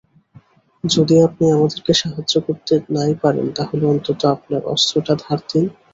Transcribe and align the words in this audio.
যদি 0.83 1.15
আপনি 1.27 1.45
আমাদেরকে 1.51 1.93
সাহায্য 1.93 2.33
করতে 2.47 2.73
নাই 2.95 3.13
পারেন, 3.23 3.45
তাহলে 3.57 3.83
অন্তত 3.85 4.21
আপনার 4.35 4.61
অস্ত্রটা 4.73 5.13
ধার 5.23 5.39
দিন। 5.49 5.65